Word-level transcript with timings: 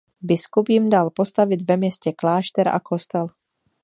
Biskup 0.29 0.69
jim 0.73 0.89
dal 0.89 1.09
postavit 1.09 1.61
ve 1.69 1.77
městě 1.77 2.11
klášter 2.17 2.67
a 2.67 2.79
kostel. 2.79 3.27